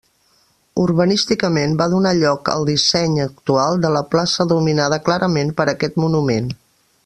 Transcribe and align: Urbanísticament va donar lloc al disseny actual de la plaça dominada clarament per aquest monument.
Urbanísticament 0.83 1.75
va 1.81 1.87
donar 1.91 2.13
lloc 2.21 2.49
al 2.55 2.65
disseny 2.71 3.19
actual 3.27 3.79
de 3.85 3.93
la 3.99 4.03
plaça 4.15 4.47
dominada 4.55 5.01
clarament 5.11 5.57
per 5.61 5.71
aquest 5.77 6.05
monument. 6.07 6.53